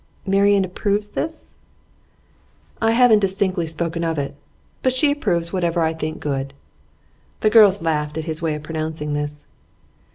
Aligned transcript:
'Marian 0.25 0.65
approves 0.65 1.09
this?' 1.09 1.53
'I 2.81 2.89
haven't 2.89 3.19
distinctly 3.19 3.67
spoken 3.67 4.03
of 4.03 4.17
it. 4.17 4.33
But 4.81 4.93
she 4.93 5.11
approves 5.11 5.53
whatever 5.53 5.83
I 5.83 5.93
think 5.93 6.19
good.' 6.19 6.55
The 7.41 7.51
girls 7.51 7.83
laughed 7.83 8.17
at 8.17 8.25
his 8.25 8.41
way 8.41 8.55
of 8.55 8.63
pronouncing 8.63 9.13
this. 9.13 9.45